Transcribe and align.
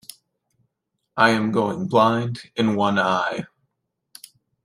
I 1.15 1.29
am 1.29 1.51
going 1.51 1.87
blind 1.87 2.49
in 2.55 2.75
one 2.75 2.97
eye. 2.97 3.45